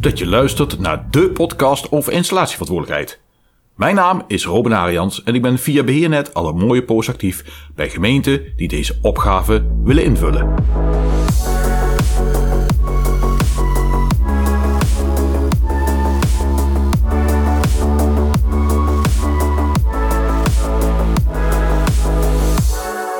dat 0.00 0.18
je 0.18 0.26
luistert 0.26 0.78
naar 0.78 1.06
de 1.10 1.30
podcast 1.30 1.92
over 1.92 2.12
installatieverantwoordelijkheid. 2.12 3.20
Mijn 3.74 3.94
naam 3.94 4.22
is 4.26 4.44
Robin 4.44 4.72
Arians 4.72 5.22
en 5.22 5.34
ik 5.34 5.42
ben 5.42 5.58
via 5.58 5.84
Beheernet 5.84 6.34
al 6.34 6.48
een 6.48 6.56
mooie 6.56 6.84
post 6.84 7.08
actief 7.08 7.66
bij 7.74 7.90
gemeenten 7.90 8.42
die 8.56 8.68
deze 8.68 8.98
opgave 9.02 9.66
willen 9.82 10.04
invullen. 10.04 10.54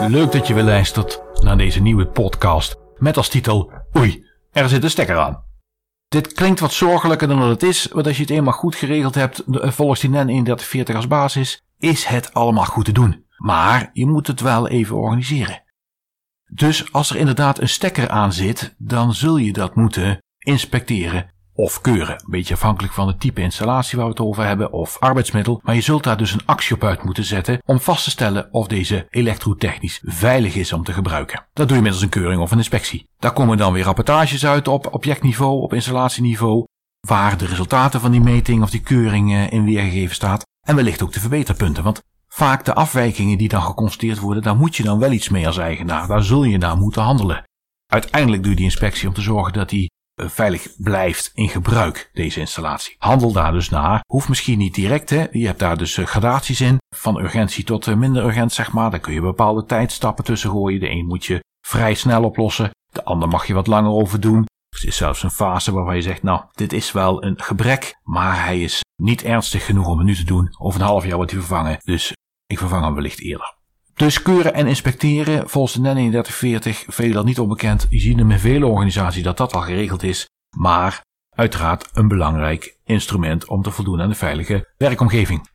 Leuk 0.09 0.33
dat 0.33 0.47
je 0.47 0.55
weer 0.55 0.63
luistert 0.63 1.23
naar 1.41 1.57
deze 1.57 1.83
nieuwe 1.83 2.07
podcast 2.07 2.77
met 2.97 3.17
als 3.17 3.29
titel 3.29 3.73
Oei, 3.97 4.25
er 4.53 4.69
zit 4.69 4.85
een 4.85 4.91
stekker 4.91 5.17
aan. 5.17 5.48
Dit 6.09 6.33
klinkt 6.33 6.61
wat 6.61 6.73
zorgelijker 6.73 7.29
dan 7.29 7.39
dat 7.39 7.49
het 7.49 7.63
is, 7.63 7.89
want 7.93 8.07
als 8.07 8.17
je 8.17 8.23
het 8.23 8.31
eenmaal 8.31 8.53
goed 8.53 8.75
geregeld 8.75 9.15
hebt 9.15 9.43
volgens 9.47 10.01
die 10.01 10.11
NEN 10.11 10.27
3140 10.27 10.95
als 10.95 11.07
basis, 11.07 11.63
is 11.79 12.05
het 12.05 12.35
allemaal 12.35 12.65
goed 12.65 12.85
te 12.85 12.93
doen. 12.93 13.27
Maar 13.37 13.91
je 13.93 14.07
moet 14.07 14.27
het 14.27 14.41
wel 14.41 14.69
even 14.69 14.97
organiseren. 14.97 15.63
Dus 16.53 16.93
als 16.93 17.11
er 17.11 17.17
inderdaad 17.17 17.61
een 17.61 17.69
stekker 17.69 18.09
aan 18.09 18.33
zit, 18.33 18.75
dan 18.79 19.15
zul 19.15 19.37
je 19.37 19.53
dat 19.53 19.75
moeten 19.75 20.23
inspecteren 20.39 21.31
of 21.59 21.81
keuren. 21.81 22.15
Een 22.15 22.31
beetje 22.31 22.55
afhankelijk 22.55 22.95
van 22.95 23.07
het 23.07 23.21
type 23.21 23.41
installatie 23.41 23.97
waar 23.97 24.07
we 24.07 24.13
het 24.13 24.21
over 24.21 24.45
hebben 24.45 24.73
of 24.73 24.97
arbeidsmiddel. 24.99 25.61
Maar 25.63 25.75
je 25.75 25.81
zult 25.81 26.05
daar 26.05 26.17
dus 26.17 26.33
een 26.33 26.47
actie 26.47 26.75
op 26.75 26.85
uit 26.85 27.03
moeten 27.03 27.25
zetten 27.25 27.59
om 27.65 27.81
vast 27.81 28.05
te 28.05 28.11
stellen 28.11 28.49
of 28.53 28.67
deze 28.67 29.07
elektrotechnisch 29.11 30.01
veilig 30.05 30.55
is 30.55 30.73
om 30.73 30.85
te 30.85 30.93
gebruiken. 30.93 31.47
Dat 31.53 31.69
doe 31.69 31.77
je 31.77 31.83
middels 31.83 32.03
een 32.03 32.09
keuring 32.09 32.41
of 32.41 32.51
een 32.51 32.59
inspectie. 32.59 33.09
Daar 33.19 33.33
komen 33.33 33.57
dan 33.57 33.73
weer 33.73 33.85
rapportages 33.85 34.47
uit 34.47 34.69
op 34.69 34.95
objectniveau, 34.95 35.63
op 35.63 35.75
installatieniveau, 35.75 36.65
waar 37.01 37.39
de 37.39 37.47
resultaten 37.47 38.01
van 38.01 38.11
die 38.11 38.21
meting 38.21 38.63
of 38.63 38.71
die 38.71 38.81
keuring 38.81 39.51
in 39.51 39.65
weergegeven 39.65 40.15
staat. 40.15 40.47
En 40.67 40.77
wellicht 40.77 41.03
ook 41.03 41.13
de 41.13 41.21
verbeterpunten, 41.21 41.83
want 41.83 42.03
vaak 42.29 42.65
de 42.65 42.75
afwijkingen 42.75 43.39
die 43.39 43.49
dan 43.49 43.63
geconstateerd 43.63 44.19
worden, 44.19 44.43
daar 44.43 44.57
moet 44.57 44.77
je 44.77 44.83
dan 44.83 44.99
wel 44.99 45.13
iets 45.13 45.29
mee 45.29 45.47
als 45.47 45.59
eigenaar. 45.59 46.07
Daar 46.07 46.23
zul 46.23 46.45
je 46.45 46.59
naar 46.59 46.77
moeten 46.77 47.03
handelen. 47.03 47.43
Uiteindelijk 47.87 48.43
doe 48.43 48.51
je 48.51 48.57
die 48.57 48.67
inspectie 48.67 49.09
om 49.09 49.15
te 49.15 49.21
zorgen 49.21 49.53
dat 49.53 49.69
die 49.69 49.91
eh, 49.91 49.98
veilig 50.27 50.67
blijft 50.77 51.31
in 51.35 51.49
gebruik, 51.49 52.11
deze 52.13 52.41
installatie. 52.41 52.97
Handel 52.99 53.33
daar 53.33 53.53
dus 53.53 53.69
naar. 53.69 54.01
Hoeft 54.07 54.29
misschien 54.29 54.59
niet 54.59 54.75
direct, 54.75 55.11
hè. 55.11 55.27
Je 55.31 55.47
hebt 55.47 55.59
daar 55.59 55.77
dus 55.77 55.97
eh, 55.97 56.07
gradaties 56.07 56.61
in. 56.61 56.79
Van 56.97 57.21
urgentie 57.21 57.65
tot 57.65 57.87
eh, 57.87 57.95
minder 57.95 58.25
urgent, 58.25 58.53
zeg 58.53 58.73
maar. 58.73 58.91
Daar 58.91 59.01
kun 59.01 59.13
je 59.13 59.21
bepaalde 59.21 59.65
tijdstappen 59.65 60.25
tussen 60.25 60.51
gooien. 60.51 60.81
De 60.81 60.91
een 60.91 61.07
moet 61.07 61.25
je 61.25 61.45
vrij 61.67 61.95
snel 61.95 62.25
oplossen. 62.25 62.71
De 62.93 63.05
ander 63.05 63.29
mag 63.29 63.47
je 63.47 63.55
wat 63.55 63.67
langer 63.67 63.91
over 63.91 64.21
doen. 64.21 64.47
Er 64.69 64.87
is 64.87 64.97
zelfs 64.97 65.23
een 65.23 65.31
fase 65.31 65.73
waarvan 65.73 65.97
je 65.97 66.03
zegt, 66.03 66.23
nou, 66.23 66.43
dit 66.53 66.73
is 66.73 66.93
wel 66.93 67.25
een 67.25 67.43
gebrek, 67.43 67.99
maar 68.03 68.45
hij 68.45 68.61
is 68.61 68.81
niet 69.03 69.25
ernstig 69.25 69.65
genoeg 69.65 69.87
om 69.87 69.99
het 69.99 70.07
nu 70.07 70.15
te 70.15 70.25
doen. 70.25 70.55
Over 70.59 70.81
een 70.81 70.87
half 70.87 71.05
jaar 71.05 71.17
wordt 71.17 71.31
hij 71.31 71.41
vervangen, 71.41 71.79
dus 71.85 72.13
ik 72.47 72.59
vervang 72.59 72.85
hem 72.85 72.95
wellicht 72.95 73.21
eerder. 73.21 73.58
Dus 73.99 74.23
keuren 74.23 74.55
en 74.55 74.67
inspecteren, 74.67 75.49
volgens 75.49 75.75
de 75.75 75.81
NEN 75.81 75.95
3140, 75.95 76.85
veelal 76.87 77.25
niet 77.25 77.39
onbekend. 77.39 77.87
Je 77.89 77.99
ziet 77.99 78.19
in 78.19 78.39
vele 78.39 78.67
organisaties 78.67 79.23
dat 79.23 79.37
dat 79.37 79.55
al 79.55 79.61
geregeld 79.61 80.03
is, 80.03 80.29
maar 80.57 81.01
uiteraard 81.31 81.89
een 81.93 82.09
belangrijk 82.09 82.79
instrument 82.85 83.47
om 83.47 83.63
te 83.63 83.71
voldoen 83.71 84.01
aan 84.01 84.09
de 84.09 84.15
veilige 84.15 84.75
werkomgeving. 84.77 85.49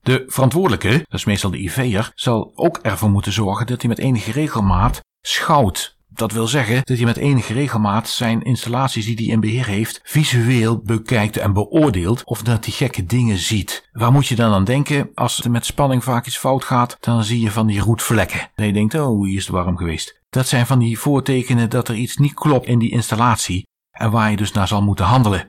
De 0.00 0.24
verantwoordelijke, 0.26 0.88
dat 0.88 1.18
is 1.18 1.24
meestal 1.24 1.50
de 1.50 1.62
IV'er, 1.62 2.10
zal 2.14 2.52
ook 2.54 2.78
ervoor 2.78 3.10
moeten 3.10 3.32
zorgen 3.32 3.66
dat 3.66 3.80
hij 3.80 3.88
met 3.88 3.98
enige 3.98 4.32
regelmaat 4.32 5.00
schouwt 5.20 5.95
dat 6.16 6.32
wil 6.32 6.46
zeggen 6.46 6.80
dat 6.84 6.96
hij 6.96 7.06
met 7.06 7.16
enige 7.16 7.52
regelmaat 7.52 8.08
zijn 8.08 8.42
installaties 8.42 9.04
die 9.04 9.16
hij 9.16 9.24
in 9.24 9.40
beheer 9.40 9.66
heeft 9.66 10.00
visueel 10.02 10.80
bekijkt 10.84 11.36
en 11.36 11.52
beoordeelt 11.52 12.24
of 12.24 12.42
dat 12.42 12.64
hij 12.64 12.74
gekke 12.74 13.04
dingen 13.04 13.36
ziet. 13.36 13.88
Waar 13.92 14.12
moet 14.12 14.26
je 14.26 14.34
dan 14.34 14.52
aan 14.52 14.64
denken? 14.64 15.10
Als 15.14 15.44
er 15.44 15.50
met 15.50 15.66
spanning 15.66 16.04
vaak 16.04 16.26
iets 16.26 16.38
fout 16.38 16.64
gaat, 16.64 16.96
dan 17.00 17.24
zie 17.24 17.40
je 17.40 17.50
van 17.50 17.66
die 17.66 17.80
roetvlekken. 17.80 18.50
En 18.54 18.66
je 18.66 18.72
denkt, 18.72 18.94
oh, 18.94 19.24
hier 19.24 19.36
is 19.36 19.46
het 19.46 19.54
warm 19.54 19.76
geweest. 19.76 20.20
Dat 20.28 20.48
zijn 20.48 20.66
van 20.66 20.78
die 20.78 20.98
voortekenen 20.98 21.70
dat 21.70 21.88
er 21.88 21.94
iets 21.94 22.16
niet 22.16 22.34
klopt 22.34 22.66
in 22.66 22.78
die 22.78 22.90
installatie 22.90 23.66
en 23.90 24.10
waar 24.10 24.30
je 24.30 24.36
dus 24.36 24.52
naar 24.52 24.68
zal 24.68 24.82
moeten 24.82 25.04
handelen. 25.04 25.48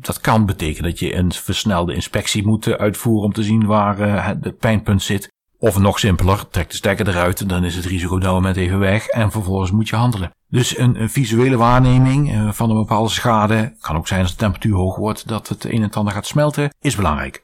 Dat 0.00 0.20
kan 0.20 0.46
betekenen 0.46 0.90
dat 0.90 0.98
je 0.98 1.14
een 1.14 1.32
versnelde 1.32 1.94
inspectie 1.94 2.46
moet 2.46 2.66
uitvoeren 2.66 3.24
om 3.24 3.32
te 3.32 3.42
zien 3.42 3.66
waar 3.66 4.00
uh, 4.00 4.26
het 4.26 4.58
pijnpunt 4.58 5.02
zit. 5.02 5.32
Of 5.64 5.78
nog 5.78 5.98
simpeler, 5.98 6.48
trek 6.50 6.70
de 6.70 6.76
stekker 6.76 7.08
eruit, 7.08 7.48
dan 7.48 7.64
is 7.64 7.76
het 7.76 7.84
risico 7.84 8.36
op 8.36 8.44
even 8.44 8.78
weg 8.78 9.06
en 9.06 9.30
vervolgens 9.30 9.70
moet 9.70 9.88
je 9.88 9.96
handelen. 9.96 10.30
Dus 10.48 10.78
een, 10.78 11.10
visuele 11.10 11.56
waarneming 11.56 12.32
uh, 12.32 12.52
van 12.52 12.70
een 12.70 12.76
bepaalde 12.76 13.10
schade, 13.10 13.74
kan 13.80 13.96
ook 13.96 14.06
zijn 14.06 14.20
als 14.20 14.30
de 14.30 14.36
temperatuur 14.36 14.74
hoog 14.74 14.96
wordt 14.96 15.28
dat 15.28 15.48
het 15.48 15.64
een 15.64 15.82
en 15.82 15.90
ander 15.90 16.12
gaat 16.12 16.26
smelten, 16.26 16.74
is 16.80 16.96
belangrijk. 16.96 17.42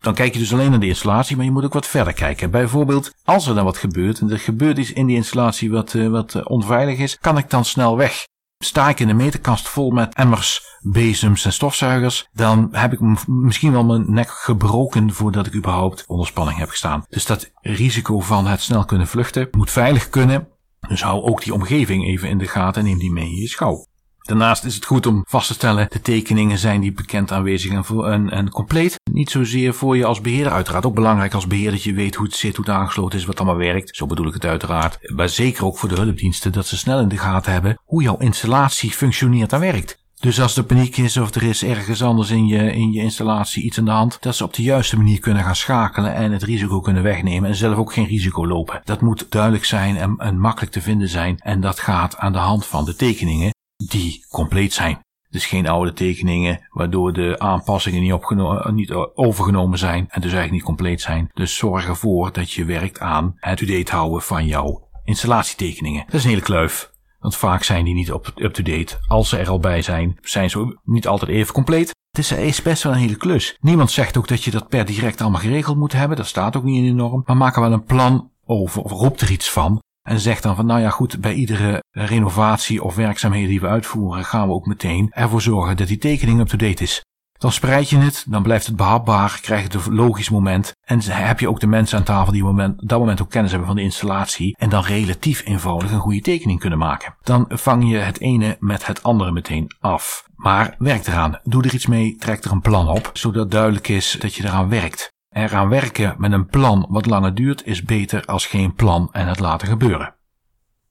Dan 0.00 0.14
kijk 0.14 0.32
je 0.32 0.38
dus 0.38 0.52
alleen 0.52 0.70
naar 0.70 0.80
de 0.80 0.86
installatie, 0.86 1.36
maar 1.36 1.44
je 1.44 1.50
moet 1.50 1.64
ook 1.64 1.72
wat 1.72 1.86
verder 1.86 2.12
kijken. 2.12 2.50
Bijvoorbeeld, 2.50 3.12
als 3.24 3.46
er 3.46 3.54
dan 3.54 3.64
wat 3.64 3.78
gebeurt 3.78 4.20
en 4.20 4.30
er 4.30 4.38
gebeurt 4.38 4.78
iets 4.78 4.92
in 4.92 5.06
die 5.06 5.16
installatie 5.16 5.70
wat, 5.70 5.94
uh, 5.94 6.08
wat 6.08 6.34
uh, 6.34 6.42
onveilig 6.44 6.98
is, 6.98 7.18
kan 7.18 7.38
ik 7.38 7.50
dan 7.50 7.64
snel 7.64 7.96
weg? 7.96 8.26
Sta 8.64 8.88
ik 8.88 9.00
in 9.00 9.06
de 9.06 9.14
meterkast 9.14 9.68
vol 9.68 9.90
met 9.90 10.14
emmers, 10.14 10.76
bezems 10.80 11.44
en 11.44 11.52
stofzuigers, 11.52 12.28
dan 12.32 12.68
heb 12.72 12.92
ik 12.92 13.00
misschien 13.26 13.72
wel 13.72 13.84
mijn 13.84 14.12
nek 14.12 14.30
gebroken 14.30 15.12
voordat 15.12 15.46
ik 15.46 15.54
überhaupt 15.54 16.04
onder 16.06 16.26
spanning 16.26 16.58
heb 16.58 16.68
gestaan. 16.68 17.04
Dus 17.08 17.26
dat 17.26 17.50
risico 17.60 18.20
van 18.20 18.46
het 18.46 18.60
snel 18.60 18.84
kunnen 18.84 19.06
vluchten 19.06 19.48
moet 19.50 19.70
veilig 19.70 20.08
kunnen. 20.08 20.48
Dus 20.88 21.02
hou 21.02 21.22
ook 21.22 21.42
die 21.42 21.54
omgeving 21.54 22.06
even 22.06 22.28
in 22.28 22.38
de 22.38 22.46
gaten 22.46 22.82
en 22.82 22.88
neem 22.88 22.98
die 22.98 23.12
mee 23.12 23.28
in 23.30 23.40
je 23.40 23.48
schouw. 23.48 23.86
Daarnaast 24.28 24.64
is 24.64 24.74
het 24.74 24.84
goed 24.84 25.06
om 25.06 25.24
vast 25.28 25.46
te 25.46 25.52
stellen, 25.52 25.86
de 25.90 26.00
tekeningen 26.00 26.58
zijn 26.58 26.80
die 26.80 26.92
bekend 26.92 27.32
aanwezig 27.32 27.72
en, 27.72 28.04
en, 28.04 28.30
en, 28.30 28.50
compleet. 28.50 29.00
Niet 29.10 29.30
zozeer 29.30 29.74
voor 29.74 29.96
je 29.96 30.04
als 30.04 30.20
beheerder, 30.20 30.52
uiteraard 30.52 30.86
ook 30.86 30.94
belangrijk 30.94 31.34
als 31.34 31.46
beheerder 31.46 31.72
dat 31.72 31.82
je 31.82 31.92
weet 31.92 32.14
hoe 32.14 32.26
het 32.26 32.36
zit, 32.36 32.56
hoe 32.56 32.64
het 32.64 32.74
aangesloten 32.74 33.18
is, 33.18 33.24
wat 33.24 33.36
allemaal 33.38 33.56
werkt. 33.56 33.96
Zo 33.96 34.06
bedoel 34.06 34.26
ik 34.26 34.34
het 34.34 34.44
uiteraard. 34.44 34.98
Maar 35.14 35.28
zeker 35.28 35.64
ook 35.64 35.78
voor 35.78 35.88
de 35.88 35.94
hulpdiensten, 35.94 36.52
dat 36.52 36.66
ze 36.66 36.76
snel 36.76 37.00
in 37.00 37.08
de 37.08 37.18
gaten 37.18 37.52
hebben 37.52 37.78
hoe 37.84 38.02
jouw 38.02 38.16
installatie 38.16 38.90
functioneert 38.90 39.52
en 39.52 39.60
werkt. 39.60 39.98
Dus 40.20 40.40
als 40.40 40.56
er 40.56 40.64
paniek 40.64 40.96
is 40.96 41.16
of 41.16 41.34
er 41.34 41.42
is 41.42 41.64
ergens 41.64 42.02
anders 42.02 42.30
in 42.30 42.46
je, 42.46 42.72
in 42.72 42.92
je 42.92 43.00
installatie 43.00 43.62
iets 43.62 43.78
aan 43.78 43.84
de 43.84 43.90
hand, 43.90 44.16
dat 44.20 44.36
ze 44.36 44.44
op 44.44 44.54
de 44.54 44.62
juiste 44.62 44.96
manier 44.96 45.18
kunnen 45.18 45.42
gaan 45.42 45.56
schakelen 45.56 46.14
en 46.14 46.32
het 46.32 46.42
risico 46.42 46.80
kunnen 46.80 47.02
wegnemen 47.02 47.48
en 47.48 47.56
zelf 47.56 47.76
ook 47.76 47.92
geen 47.92 48.06
risico 48.06 48.46
lopen. 48.46 48.80
Dat 48.84 49.00
moet 49.00 49.26
duidelijk 49.28 49.64
zijn 49.64 50.18
en 50.18 50.38
makkelijk 50.38 50.72
te 50.72 50.80
vinden 50.80 51.08
zijn 51.08 51.38
en 51.38 51.60
dat 51.60 51.80
gaat 51.80 52.16
aan 52.16 52.32
de 52.32 52.38
hand 52.38 52.66
van 52.66 52.84
de 52.84 52.96
tekeningen 52.96 53.56
die 53.86 54.26
compleet 54.30 54.72
zijn. 54.72 54.98
Dus 55.30 55.46
geen 55.46 55.68
oude 55.68 55.92
tekeningen 55.92 56.66
waardoor 56.70 57.12
de 57.12 57.38
aanpassingen 57.38 58.00
niet, 58.00 58.70
niet 58.70 58.92
overgenomen 59.14 59.78
zijn 59.78 60.06
en 60.08 60.20
dus 60.20 60.32
eigenlijk 60.32 60.52
niet 60.52 60.62
compleet 60.62 61.00
zijn. 61.00 61.30
Dus 61.34 61.56
zorg 61.56 61.86
ervoor 61.86 62.32
dat 62.32 62.52
je 62.52 62.64
werkt 62.64 63.00
aan 63.00 63.36
het 63.36 63.60
up-to-date 63.60 63.92
houden 63.92 64.22
van 64.22 64.46
jouw 64.46 64.88
installatietekeningen. 65.04 66.04
Dat 66.04 66.14
is 66.14 66.22
een 66.22 66.30
hele 66.30 66.42
kluif. 66.42 66.90
Want 67.18 67.36
vaak 67.36 67.62
zijn 67.62 67.84
die 67.84 67.94
niet 67.94 68.10
up-to-date. 68.34 68.98
Als 69.06 69.28
ze 69.28 69.36
er 69.36 69.48
al 69.48 69.58
bij 69.58 69.82
zijn, 69.82 70.18
zijn 70.20 70.50
ze 70.50 70.78
niet 70.84 71.06
altijd 71.06 71.30
even 71.30 71.54
compleet. 71.54 71.96
Het 72.10 72.30
is 72.30 72.62
best 72.62 72.82
wel 72.82 72.92
een 72.92 72.98
hele 72.98 73.16
klus. 73.16 73.56
Niemand 73.60 73.90
zegt 73.90 74.16
ook 74.16 74.28
dat 74.28 74.44
je 74.44 74.50
dat 74.50 74.68
per 74.68 74.84
direct 74.84 75.20
allemaal 75.20 75.40
geregeld 75.40 75.76
moet 75.76 75.92
hebben. 75.92 76.16
Dat 76.16 76.26
staat 76.26 76.56
ook 76.56 76.62
niet 76.62 76.76
in 76.76 76.84
de 76.86 76.92
norm. 76.92 77.22
Maar 77.26 77.36
maak 77.36 77.56
er 77.56 77.62
wel 77.62 77.72
een 77.72 77.84
plan 77.84 78.30
over 78.44 78.82
of 78.82 78.90
roep 78.90 79.20
er 79.20 79.30
iets 79.30 79.50
van. 79.50 79.82
En 80.08 80.20
zegt 80.20 80.42
dan 80.42 80.56
van 80.56 80.66
nou 80.66 80.80
ja 80.80 80.90
goed, 80.90 81.20
bij 81.20 81.34
iedere 81.34 81.82
renovatie 81.90 82.82
of 82.82 82.94
werkzaamheden 82.94 83.48
die 83.48 83.60
we 83.60 83.66
uitvoeren 83.66 84.24
gaan 84.24 84.46
we 84.48 84.54
ook 84.54 84.66
meteen 84.66 85.10
ervoor 85.10 85.42
zorgen 85.42 85.76
dat 85.76 85.88
die 85.88 85.98
tekening 85.98 86.40
up-to-date 86.40 86.82
is. 86.82 87.04
Dan 87.32 87.52
spreid 87.52 87.90
je 87.90 87.96
het, 87.96 88.24
dan 88.28 88.42
blijft 88.42 88.66
het 88.66 88.76
behapbaar, 88.76 89.38
krijg 89.42 89.72
je 89.72 89.78
een 89.78 89.94
logisch 89.94 90.30
moment. 90.30 90.72
En 90.84 91.00
heb 91.02 91.40
je 91.40 91.48
ook 91.48 91.60
de 91.60 91.66
mensen 91.66 91.98
aan 91.98 92.04
tafel 92.04 92.32
die 92.32 92.42
moment, 92.42 92.88
dat 92.88 92.98
moment 92.98 93.22
ook 93.22 93.30
kennis 93.30 93.50
hebben 93.50 93.68
van 93.68 93.76
de 93.76 93.82
installatie. 93.82 94.56
En 94.56 94.68
dan 94.68 94.82
relatief 94.82 95.42
eenvoudig 95.44 95.90
een 95.90 95.98
goede 95.98 96.20
tekening 96.20 96.60
kunnen 96.60 96.78
maken. 96.78 97.14
Dan 97.22 97.44
vang 97.48 97.90
je 97.90 97.96
het 97.96 98.20
ene 98.20 98.56
met 98.60 98.86
het 98.86 99.02
andere 99.02 99.32
meteen 99.32 99.66
af. 99.80 100.24
Maar 100.36 100.74
werk 100.78 101.06
eraan. 101.06 101.40
Doe 101.42 101.62
er 101.62 101.74
iets 101.74 101.86
mee, 101.86 102.16
trek 102.16 102.44
er 102.44 102.52
een 102.52 102.60
plan 102.60 102.88
op. 102.88 103.10
Zodat 103.12 103.50
duidelijk 103.50 103.88
is 103.88 104.16
dat 104.20 104.34
je 104.34 104.44
eraan 104.44 104.68
werkt. 104.68 105.16
Eraan 105.38 105.68
werken 105.68 106.14
met 106.18 106.32
een 106.32 106.46
plan 106.46 106.86
wat 106.88 107.06
langer 107.06 107.34
duurt 107.34 107.66
is 107.66 107.82
beter 107.82 108.24
als 108.24 108.46
geen 108.46 108.74
plan 108.74 109.08
en 109.12 109.28
het 109.28 109.38
laten 109.38 109.68
gebeuren. 109.68 110.14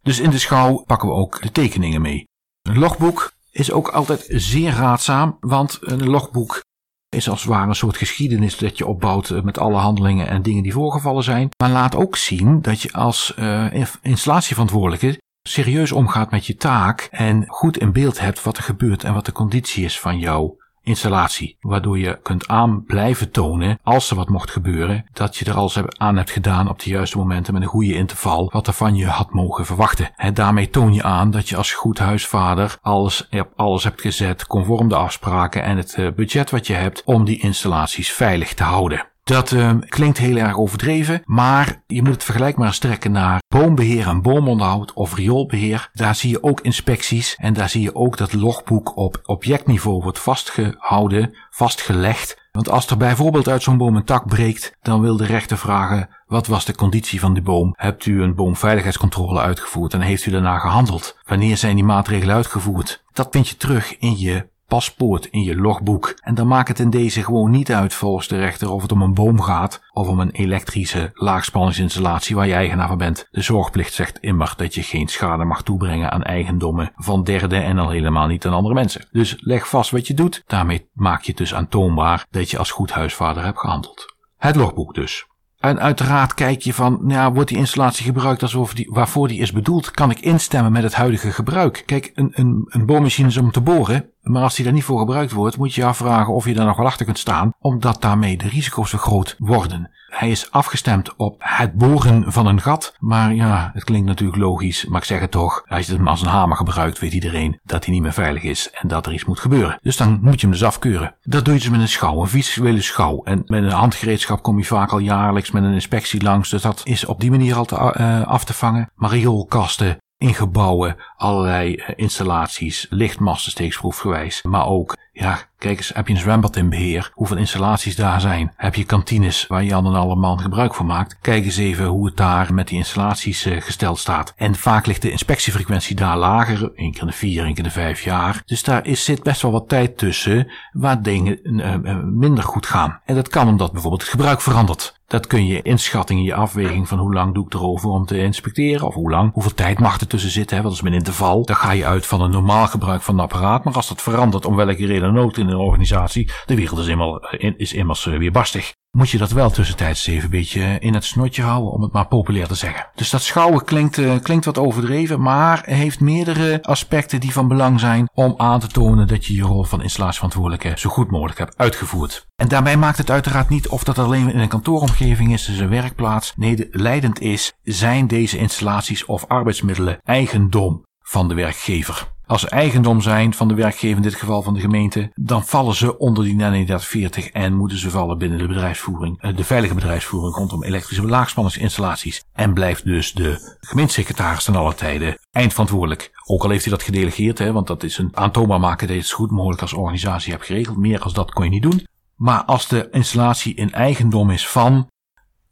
Dus 0.01 0.19
in 0.19 0.29
de 0.29 0.37
schouw 0.37 0.83
pakken 0.83 1.07
we 1.07 1.13
ook 1.13 1.41
de 1.41 1.51
tekeningen 1.51 2.01
mee. 2.01 2.27
Een 2.61 2.77
logboek 2.79 3.31
is 3.51 3.71
ook 3.71 3.87
altijd 3.87 4.25
zeer 4.29 4.71
raadzaam, 4.71 5.37
want 5.39 5.77
een 5.81 6.09
logboek 6.09 6.61
is 7.09 7.29
als 7.29 7.41
het 7.41 7.49
ware 7.49 7.67
een 7.67 7.75
soort 7.75 7.97
geschiedenis 7.97 8.57
dat 8.57 8.77
je 8.77 8.85
opbouwt 8.85 9.43
met 9.43 9.57
alle 9.57 9.77
handelingen 9.77 10.27
en 10.27 10.41
dingen 10.41 10.63
die 10.63 10.73
voorgevallen 10.73 11.23
zijn. 11.23 11.49
Maar 11.57 11.69
laat 11.69 11.95
ook 11.95 12.15
zien 12.15 12.61
dat 12.61 12.81
je 12.81 12.91
als 12.91 13.33
uh, 13.39 13.85
installatieverantwoordelijke 14.01 15.21
serieus 15.47 15.91
omgaat 15.91 16.31
met 16.31 16.45
je 16.45 16.55
taak 16.55 17.07
en 17.11 17.43
goed 17.47 17.77
in 17.77 17.91
beeld 17.91 18.19
hebt 18.19 18.43
wat 18.43 18.57
er 18.57 18.63
gebeurt 18.63 19.03
en 19.03 19.13
wat 19.13 19.25
de 19.25 19.31
conditie 19.31 19.83
is 19.83 19.99
van 19.99 20.19
jouw 20.19 20.57
installatie. 20.87 21.57
Waardoor 21.59 21.99
je 21.99 22.19
kunt 22.21 22.47
aan 22.47 22.83
blijven 22.83 23.31
tonen, 23.31 23.79
als 23.83 24.09
er 24.09 24.15
wat 24.15 24.29
mocht 24.29 24.51
gebeuren, 24.51 25.05
dat 25.13 25.37
je 25.37 25.45
er 25.45 25.55
alles 25.55 25.79
aan 25.97 26.17
hebt 26.17 26.31
gedaan 26.31 26.69
op 26.69 26.79
de 26.79 26.89
juiste 26.89 27.17
momenten 27.17 27.53
met 27.53 27.61
een 27.61 27.67
goede 27.67 27.93
interval, 27.93 28.49
wat 28.53 28.67
er 28.67 28.73
van 28.73 28.95
je 28.95 29.07
had 29.07 29.31
mogen 29.31 29.65
verwachten. 29.65 30.09
En 30.15 30.33
daarmee 30.33 30.69
toon 30.69 30.93
je 30.93 31.03
aan 31.03 31.31
dat 31.31 31.49
je 31.49 31.57
als 31.57 31.71
goed 31.71 31.99
huisvader 31.99 32.77
alles, 32.81 33.29
alles 33.55 33.83
hebt 33.83 34.01
gezet 34.01 34.47
conform 34.47 34.89
de 34.89 34.95
afspraken 34.95 35.63
en 35.63 35.77
het 35.77 35.93
eh, 35.93 36.07
budget 36.15 36.49
wat 36.49 36.67
je 36.67 36.73
hebt 36.73 37.03
om 37.05 37.25
die 37.25 37.39
installaties 37.39 38.11
veilig 38.11 38.53
te 38.53 38.63
houden. 38.63 39.05
Dat 39.27 39.51
uh, 39.51 39.71
klinkt 39.87 40.17
heel 40.17 40.35
erg 40.35 40.57
overdreven, 40.57 41.21
maar 41.25 41.83
je 41.87 42.01
moet 42.01 42.13
het 42.13 42.23
vergelijkbaar 42.23 42.73
strekken 42.73 43.11
naar 43.11 43.41
boombeheer 43.47 44.07
en 44.07 44.21
boomonderhoud 44.21 44.93
of 44.93 45.15
rioolbeheer. 45.15 45.89
Daar 45.93 46.15
zie 46.15 46.29
je 46.29 46.43
ook 46.43 46.61
inspecties 46.61 47.35
en 47.35 47.53
daar 47.53 47.69
zie 47.69 47.81
je 47.81 47.95
ook 47.95 48.17
dat 48.17 48.33
logboek 48.33 48.97
op 48.97 49.19
objectniveau 49.23 50.01
wordt 50.03 50.19
vastgehouden, 50.19 51.37
vastgelegd. 51.49 52.45
Want 52.51 52.69
als 52.69 52.87
er 52.87 52.97
bijvoorbeeld 52.97 53.47
uit 53.47 53.63
zo'n 53.63 53.77
boom 53.77 53.95
een 53.95 54.03
tak 54.03 54.27
breekt, 54.27 54.77
dan 54.81 55.01
wil 55.01 55.17
de 55.17 55.25
rechter 55.25 55.57
vragen 55.57 56.09
wat 56.27 56.47
was 56.47 56.65
de 56.65 56.75
conditie 56.75 57.19
van 57.19 57.33
die 57.33 57.43
boom? 57.43 57.73
Hebt 57.75 58.05
u 58.05 58.21
een 58.21 58.35
boomveiligheidscontrole 58.35 59.39
uitgevoerd 59.39 59.93
en 59.93 60.01
heeft 60.01 60.25
u 60.25 60.31
daarna 60.31 60.59
gehandeld? 60.59 61.17
Wanneer 61.25 61.57
zijn 61.57 61.75
die 61.75 61.83
maatregelen 61.83 62.35
uitgevoerd? 62.35 63.03
Dat 63.13 63.27
vind 63.31 63.49
je 63.49 63.57
terug 63.57 63.97
in 63.97 64.17
je 64.17 64.47
paspoort 64.67 65.25
in 65.25 65.43
je 65.43 65.55
logboek. 65.55 66.13
En 66.19 66.35
dan 66.35 66.47
maakt 66.47 66.67
het 66.67 66.79
in 66.79 66.89
deze 66.89 67.23
gewoon 67.23 67.51
niet 67.51 67.71
uit 67.71 67.93
volgens 67.93 68.27
de 68.27 68.37
rechter 68.37 68.69
of 68.69 68.81
het 68.81 68.91
om 68.91 69.01
een 69.01 69.13
boom 69.13 69.41
gaat 69.41 69.81
of 69.91 70.07
om 70.07 70.19
een 70.19 70.31
elektrische 70.31 71.11
laagspanningsinstallatie 71.13 72.35
waar 72.35 72.47
je 72.47 72.53
eigenaar 72.53 72.87
van 72.87 72.97
bent. 72.97 73.27
De 73.31 73.41
zorgplicht 73.41 73.93
zegt 73.93 74.19
immer 74.19 74.53
dat 74.57 74.75
je 74.75 74.83
geen 74.83 75.07
schade 75.07 75.43
mag 75.43 75.63
toebrengen 75.63 76.11
aan 76.11 76.23
eigendommen 76.23 76.91
van 76.95 77.23
derden 77.23 77.63
en 77.63 77.79
al 77.79 77.89
helemaal 77.89 78.27
niet 78.27 78.45
aan 78.45 78.53
andere 78.53 78.73
mensen. 78.73 79.07
Dus 79.11 79.35
leg 79.39 79.69
vast 79.69 79.91
wat 79.91 80.07
je 80.07 80.13
doet. 80.13 80.43
Daarmee 80.47 80.89
maak 80.93 81.21
je 81.21 81.33
dus 81.33 81.53
aantoonbaar 81.53 82.25
dat 82.29 82.51
je 82.51 82.57
als 82.57 82.71
goed 82.71 82.91
huisvader 82.91 83.43
hebt 83.43 83.59
gehandeld. 83.59 84.15
Het 84.37 84.55
logboek 84.55 84.93
dus. 84.93 85.27
En 85.57 85.79
uiteraard 85.79 86.33
kijk 86.33 86.61
je 86.61 86.73
van, 86.73 86.99
nou, 87.01 87.33
wordt 87.33 87.49
die 87.49 87.57
installatie 87.57 88.05
gebruikt 88.05 88.41
alsof 88.41 88.73
die, 88.73 88.89
waarvoor 88.89 89.27
die 89.27 89.39
is 89.39 89.51
bedoeld? 89.51 89.91
Kan 89.91 90.09
ik 90.09 90.19
instemmen 90.19 90.71
met 90.71 90.83
het 90.83 90.95
huidige 90.95 91.31
gebruik? 91.31 91.83
Kijk, 91.85 92.11
een, 92.13 92.31
een, 92.33 92.65
een 92.65 92.85
boormachine 92.85 93.27
is 93.27 93.37
om 93.37 93.51
te 93.51 93.61
boren. 93.61 94.11
Maar 94.27 94.43
als 94.43 94.55
die 94.55 94.63
daar 94.63 94.73
niet 94.73 94.83
voor 94.83 94.99
gebruikt 94.99 95.31
wordt, 95.31 95.57
moet 95.57 95.73
je 95.73 95.81
je 95.81 95.87
afvragen 95.87 96.33
of 96.33 96.45
je 96.45 96.53
daar 96.53 96.65
nog 96.65 96.77
wel 96.77 96.85
achter 96.85 97.05
kunt 97.05 97.19
staan, 97.19 97.51
omdat 97.59 98.01
daarmee 98.01 98.37
de 98.37 98.47
risico's 98.47 98.89
vergroot 98.89 99.35
worden. 99.37 99.91
Hij 100.07 100.31
is 100.31 100.51
afgestemd 100.51 101.15
op 101.15 101.35
het 101.39 101.73
boren 101.73 102.31
van 102.31 102.45
een 102.45 102.61
gat, 102.61 102.95
maar 102.99 103.33
ja, 103.33 103.71
het 103.73 103.83
klinkt 103.83 104.07
natuurlijk 104.07 104.37
logisch, 104.37 104.85
maar 104.85 104.99
ik 104.99 105.07
zeg 105.07 105.19
het 105.19 105.31
toch, 105.31 105.63
als 105.67 105.85
je 105.85 105.93
hem 105.93 106.07
als 106.07 106.21
een 106.21 106.27
hamer 106.27 106.57
gebruikt, 106.57 106.99
weet 106.99 107.13
iedereen 107.13 107.59
dat 107.63 107.85
hij 107.85 107.93
niet 107.93 108.03
meer 108.03 108.13
veilig 108.13 108.43
is 108.43 108.69
en 108.71 108.87
dat 108.87 109.05
er 109.05 109.13
iets 109.13 109.25
moet 109.25 109.39
gebeuren. 109.39 109.79
Dus 109.81 109.97
dan 109.97 110.19
moet 110.21 110.41
je 110.41 110.47
hem 110.47 110.51
dus 110.51 110.63
afkeuren. 110.63 111.15
Dat 111.21 111.45
doe 111.45 111.53
je 111.53 111.59
dus 111.59 111.69
met 111.69 111.79
een 111.79 111.87
schouw, 111.87 112.21
een 112.21 112.27
visuele 112.27 112.81
schouw. 112.81 113.21
En 113.23 113.41
met 113.45 113.63
een 113.63 113.71
handgereedschap 113.71 114.41
kom 114.43 114.57
je 114.57 114.65
vaak 114.65 114.91
al 114.91 114.99
jaarlijks 114.99 115.51
met 115.51 115.63
een 115.63 115.73
inspectie 115.73 116.23
langs, 116.23 116.49
dus 116.49 116.61
dat 116.61 116.81
is 116.83 117.05
op 117.05 117.19
die 117.19 117.31
manier 117.31 117.55
al 117.55 117.65
te, 117.65 117.95
uh, 117.99 118.27
af 118.27 118.45
te 118.45 118.53
vangen. 118.53 118.91
Maar 118.95 119.09
rioolkasten, 119.09 119.97
in 120.17 120.33
gebouwen 120.33 120.97
allerlei 121.15 121.75
eh, 121.75 121.93
installaties, 121.95 122.87
lichtmasten 122.89 123.51
steeksproefgewijs, 123.51 124.41
maar 124.41 124.67
ook, 124.67 124.97
ja, 125.19 125.39
kijk 125.57 125.77
eens, 125.77 125.91
heb 125.93 126.07
je 126.07 126.13
een 126.13 126.19
zwembad 126.19 126.55
in 126.55 126.69
beheer, 126.69 127.11
hoeveel 127.13 127.37
installaties 127.37 127.95
daar 127.95 128.21
zijn? 128.21 128.53
Heb 128.55 128.75
je 128.75 128.83
kantines 128.83 129.47
waar 129.47 129.63
je 129.63 129.73
al 129.73 129.85
en 129.85 129.93
allemaal 129.93 130.37
gebruik 130.37 130.75
van 130.75 130.85
maakt? 130.85 131.17
Kijk 131.21 131.45
eens 131.45 131.57
even 131.57 131.85
hoe 131.85 132.05
het 132.05 132.17
daar 132.17 132.53
met 132.53 132.67
die 132.67 132.77
installaties 132.77 133.45
uh, 133.45 133.61
gesteld 133.61 133.99
staat. 133.99 134.33
En 134.35 134.55
vaak 134.55 134.85
ligt 134.85 135.01
de 135.01 135.11
inspectiefrequentie 135.11 135.95
daar 135.95 136.17
lager, 136.17 136.71
één 136.75 136.91
keer 136.91 137.01
in 137.01 137.07
de 137.07 137.13
vier, 137.13 137.43
één 137.43 137.53
keer 137.53 137.63
in 137.63 137.69
de 137.69 137.79
vijf 137.79 138.01
jaar. 138.01 138.41
Dus 138.45 138.63
daar 138.63 138.85
is, 138.85 139.03
zit 139.03 139.23
best 139.23 139.41
wel 139.41 139.51
wat 139.51 139.69
tijd 139.69 139.97
tussen 139.97 140.51
waar 140.71 141.01
dingen 141.01 141.39
uh, 141.43 142.03
minder 142.03 142.43
goed 142.43 142.65
gaan. 142.65 142.99
En 143.05 143.15
dat 143.15 143.27
kan 143.27 143.47
omdat 143.47 143.71
bijvoorbeeld 143.71 144.01
het 144.01 144.11
gebruik 144.11 144.41
verandert. 144.41 144.95
Dat 145.07 145.27
kun 145.27 145.45
je 145.45 145.61
inschatting 145.61 146.19
in 146.19 146.25
je 146.25 146.33
afweging 146.33 146.87
van 146.87 146.99
hoe 146.99 147.13
lang 147.13 147.33
doe 147.33 147.45
ik 147.45 147.53
erover 147.53 147.89
om 147.89 148.05
te 148.05 148.17
inspecteren 148.17 148.87
of 148.87 148.93
hoe 148.93 149.09
lang, 149.09 149.33
hoeveel 149.33 149.53
tijd 149.53 149.79
mag 149.79 149.99
er 149.99 150.07
tussen 150.07 150.31
zitten, 150.31 150.57
hè, 150.57 150.63
wat 150.63 150.71
is 150.71 150.81
mijn 150.81 150.93
interval. 150.93 151.45
Dan 151.45 151.55
ga 151.55 151.71
je 151.71 151.85
uit 151.85 152.05
van 152.05 152.21
een 152.21 152.31
normaal 152.31 152.67
gebruik 152.67 153.01
van 153.01 153.13
een 153.13 153.19
apparaat, 153.19 153.63
maar 153.63 153.73
als 153.73 153.87
dat 153.87 154.01
verandert 154.01 154.45
om 154.45 154.55
welke 154.55 154.85
reden 154.85 155.06
dan 155.13 155.23
ook 155.23 155.37
in 155.37 155.47
een 155.47 155.55
organisatie, 155.55 156.29
de 156.45 156.55
wereld 156.55 156.79
is, 156.79 156.87
immers, 156.87 157.35
is 157.57 157.73
immers 157.73 158.05
weer 158.05 158.31
barstig 158.31 158.73
moet 158.97 159.09
je 159.09 159.17
dat 159.17 159.31
wel 159.31 159.49
tussentijds 159.49 160.07
even 160.07 160.23
een 160.23 160.29
beetje 160.29 160.77
in 160.79 160.93
het 160.93 161.05
snotje 161.05 161.41
houden, 161.41 161.71
om 161.71 161.81
het 161.81 161.91
maar 161.91 162.07
populair 162.07 162.47
te 162.47 162.55
zeggen. 162.55 162.89
Dus 162.95 163.09
dat 163.09 163.21
schouwen 163.21 163.65
klinkt, 163.65 164.21
klinkt 164.21 164.45
wat 164.45 164.57
overdreven, 164.57 165.21
maar 165.21 165.61
heeft 165.65 165.99
meerdere 165.99 166.59
aspecten 166.61 167.19
die 167.19 167.31
van 167.31 167.47
belang 167.47 167.79
zijn 167.79 168.09
om 168.13 168.33
aan 168.37 168.59
te 168.59 168.67
tonen 168.67 169.07
dat 169.07 169.25
je 169.25 169.35
je 169.35 169.41
rol 169.41 169.63
van 169.63 169.81
installatieverantwoordelijke 169.81 170.73
zo 170.75 170.89
goed 170.89 171.11
mogelijk 171.11 171.39
hebt 171.39 171.57
uitgevoerd. 171.57 172.25
En 172.35 172.47
daarbij 172.47 172.77
maakt 172.77 172.97
het 172.97 173.11
uiteraard 173.11 173.49
niet 173.49 173.67
of 173.67 173.83
dat 173.83 173.97
alleen 173.97 174.33
in 174.33 174.39
een 174.39 174.47
kantooromgeving 174.47 175.33
is, 175.33 175.45
dus 175.45 175.59
een 175.59 175.69
werkplaats. 175.69 176.33
Nee, 176.35 176.55
de 176.55 176.67
leidend 176.71 177.19
is, 177.19 177.53
zijn 177.63 178.07
deze 178.07 178.37
installaties 178.37 179.05
of 179.05 179.25
arbeidsmiddelen 179.27 179.99
eigendom 180.03 180.85
van 181.07 181.27
de 181.27 181.33
werkgever 181.33 182.15
als 182.27 182.47
eigendom 182.47 183.01
zijn 183.01 183.33
van 183.33 183.47
de 183.47 183.53
werkgever, 183.53 183.95
in 183.95 184.01
dit 184.01 184.15
geval 184.15 184.41
van 184.41 184.53
de 184.53 184.59
gemeente, 184.59 185.11
dan 185.13 185.45
vallen 185.45 185.75
ze 185.75 185.97
onder 185.97 186.23
die 186.23 186.35
NAN 186.35 186.79
40 186.79 187.27
en 187.27 187.53
moeten 187.53 187.77
ze 187.77 187.89
vallen 187.89 188.17
binnen 188.17 188.37
de 188.37 188.47
bedrijfsvoering, 188.47 189.21
eh, 189.21 189.35
de 189.35 189.43
veilige 189.43 189.73
bedrijfsvoering 189.73 190.35
rondom 190.35 190.63
elektrische 190.63 191.05
laagspanningsinstallaties. 191.05 192.23
En 192.33 192.53
blijft 192.53 192.85
dus 192.85 193.13
de 193.13 193.57
gemeentesecretaris 193.59 194.43
ten 194.43 194.55
alle 194.55 194.75
tijden 194.75 195.19
eindverantwoordelijk. 195.31 196.11
Ook 196.25 196.43
al 196.43 196.49
heeft 196.49 196.63
hij 196.63 196.73
dat 196.73 196.83
gedelegeerd, 196.83 197.37
hè, 197.37 197.51
want 197.51 197.67
dat 197.67 197.83
is 197.83 197.97
een 197.97 198.17
aantoonbaar 198.17 198.59
maken 198.59 198.87
dat 198.87 198.95
je 198.95 199.01
het 199.01 199.11
zo 199.11 199.15
goed 199.15 199.31
mogelijk 199.31 199.61
als 199.61 199.73
organisatie 199.73 200.31
hebt 200.31 200.45
geregeld. 200.45 200.77
Meer 200.77 201.01
als 201.01 201.13
dat 201.13 201.31
kon 201.31 201.43
je 201.43 201.49
niet 201.49 201.61
doen. 201.61 201.87
Maar 202.15 202.43
als 202.43 202.67
de 202.67 202.87
installatie 202.91 203.53
in 203.53 203.71
eigendom 203.71 204.29
is 204.29 204.47
van, 204.47 204.87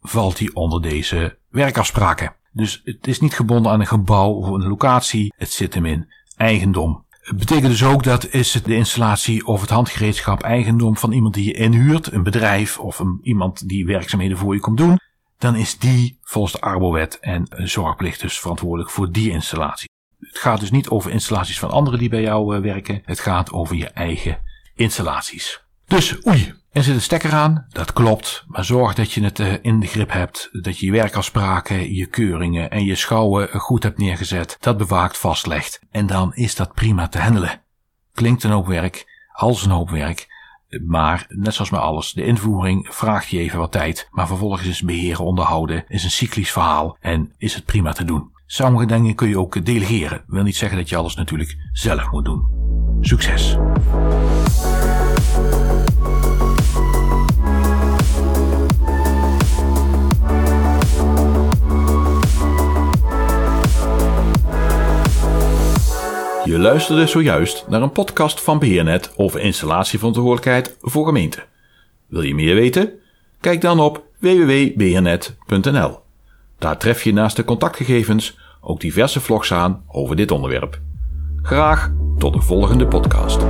valt 0.00 0.38
hij 0.38 0.50
onder 0.52 0.82
deze 0.82 1.38
werkafspraken. 1.48 2.34
Dus 2.56 2.80
het 2.84 3.06
is 3.06 3.20
niet 3.20 3.34
gebonden 3.34 3.72
aan 3.72 3.80
een 3.80 3.86
gebouw 3.86 4.32
of 4.32 4.48
een 4.48 4.68
locatie. 4.68 5.32
Het 5.36 5.50
zit 5.50 5.74
hem 5.74 5.86
in 5.86 6.12
eigendom. 6.36 7.04
Het 7.10 7.36
betekent 7.36 7.66
dus 7.66 7.84
ook 7.84 8.02
dat 8.02 8.32
is 8.32 8.52
de 8.52 8.74
installatie 8.74 9.46
of 9.46 9.60
het 9.60 9.70
handgereedschap 9.70 10.42
eigendom 10.42 10.96
van 10.96 11.12
iemand 11.12 11.34
die 11.34 11.44
je 11.44 11.52
inhuurt, 11.52 12.12
een 12.12 12.22
bedrijf 12.22 12.78
of 12.78 12.98
een, 12.98 13.18
iemand 13.22 13.68
die 13.68 13.86
werkzaamheden 13.86 14.38
voor 14.38 14.54
je 14.54 14.60
komt 14.60 14.76
doen, 14.76 14.98
dan 15.38 15.56
is 15.56 15.78
die 15.78 16.18
volgens 16.22 16.52
de 16.52 16.60
Arbowet 16.60 17.18
en 17.20 17.46
zorgplicht 17.50 18.20
dus 18.20 18.38
verantwoordelijk 18.38 18.90
voor 18.90 19.12
die 19.12 19.30
installatie. 19.30 19.90
Het 20.18 20.38
gaat 20.38 20.60
dus 20.60 20.70
niet 20.70 20.88
over 20.88 21.10
installaties 21.10 21.58
van 21.58 21.70
anderen 21.70 21.98
die 21.98 22.08
bij 22.08 22.22
jou 22.22 22.56
eh, 22.56 22.62
werken, 22.62 23.02
het 23.04 23.20
gaat 23.20 23.52
over 23.52 23.76
je 23.76 23.88
eigen 23.88 24.38
installaties. 24.74 25.65
Dus 25.86 26.26
oei, 26.26 26.54
er 26.70 26.82
zit 26.82 26.94
een 26.94 27.00
stekker 27.00 27.32
aan, 27.32 27.66
dat 27.68 27.92
klopt, 27.92 28.44
maar 28.46 28.64
zorg 28.64 28.94
dat 28.94 29.12
je 29.12 29.24
het 29.24 29.38
uh, 29.38 29.54
in 29.62 29.80
de 29.80 29.86
grip 29.86 30.12
hebt, 30.12 30.48
dat 30.52 30.78
je 30.78 30.86
je 30.86 30.92
werkafspraken, 30.92 31.94
je 31.94 32.06
keuringen 32.06 32.70
en 32.70 32.84
je 32.84 32.94
schouwen 32.94 33.48
goed 33.48 33.82
hebt 33.82 33.98
neergezet, 33.98 34.56
dat 34.60 34.76
bewaakt 34.76 35.18
vastlegt. 35.18 35.80
En 35.90 36.06
dan 36.06 36.34
is 36.34 36.54
dat 36.54 36.74
prima 36.74 37.08
te 37.08 37.18
handelen. 37.18 37.62
Klinkt 38.12 38.44
een 38.44 38.50
hoop 38.50 38.66
werk, 38.66 39.06
als 39.32 39.64
een 39.64 39.70
hoop 39.70 39.90
werk, 39.90 40.26
maar 40.86 41.26
net 41.28 41.54
zoals 41.54 41.70
met 41.70 41.80
alles, 41.80 42.12
de 42.12 42.24
invoering 42.24 42.88
vraagt 42.90 43.28
je 43.28 43.38
even 43.38 43.58
wat 43.58 43.72
tijd, 43.72 44.08
maar 44.10 44.26
vervolgens 44.26 44.66
is 44.66 44.82
beheren 44.82 45.24
onderhouden, 45.24 45.84
is 45.88 46.04
een 46.04 46.10
cyclisch 46.10 46.52
verhaal 46.52 46.96
en 47.00 47.34
is 47.38 47.54
het 47.54 47.64
prima 47.64 47.92
te 47.92 48.04
doen. 48.04 48.30
Sommige 48.46 48.86
dingen 48.86 49.14
kun 49.14 49.28
je 49.28 49.38
ook 49.38 49.64
delegeren. 49.64 50.24
Wil 50.26 50.42
niet 50.42 50.56
zeggen 50.56 50.78
dat 50.78 50.88
je 50.88 50.96
alles 50.96 51.14
natuurlijk 51.14 51.56
zelf 51.72 52.10
moet 52.10 52.24
doen. 52.24 52.48
Succes! 53.00 53.56
Je 66.46 66.58
luisterde 66.58 67.06
zojuist 67.06 67.64
naar 67.68 67.82
een 67.82 67.92
podcast 67.92 68.40
van 68.40 68.58
Beheernet 68.58 69.12
over 69.16 69.40
installatieverantwoordelijkheid 69.40 70.76
voor 70.80 71.06
gemeenten. 71.06 71.42
Wil 72.06 72.22
je 72.22 72.34
meer 72.34 72.54
weten? 72.54 72.92
Kijk 73.40 73.60
dan 73.60 73.80
op 73.80 74.04
www.beheernet.nl. 74.18 75.98
Daar 76.58 76.78
tref 76.78 77.02
je 77.02 77.12
naast 77.12 77.36
de 77.36 77.44
contactgegevens 77.44 78.38
ook 78.60 78.80
diverse 78.80 79.20
vlogs 79.20 79.52
aan 79.52 79.84
over 79.88 80.16
dit 80.16 80.30
onderwerp. 80.30 80.80
Graag 81.42 81.92
tot 82.18 82.32
de 82.32 82.40
volgende 82.40 82.86
podcast. 82.86 83.40